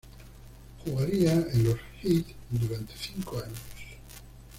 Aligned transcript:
Jugaría 0.83 1.31
en 1.33 1.63
los 1.63 1.77
Heat 2.01 2.25
durante 2.49 2.91
cinco 2.97 3.37
años. 3.37 3.61